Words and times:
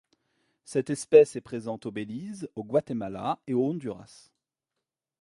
Cette 0.65 0.89
espèce 0.89 1.35
est 1.35 1.41
présente 1.41 1.85
au 1.85 1.91
Belize, 1.91 2.49
au 2.55 2.63
Guatemala 2.63 3.37
et 3.45 3.53
au 3.53 3.63
Honduras. 3.67 4.31